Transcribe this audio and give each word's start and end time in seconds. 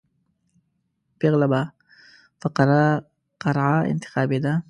پېغله 1.19 1.47
به 1.51 1.61
په 2.39 2.47
قرعه 3.43 3.77
انتخابېده. 3.93 4.53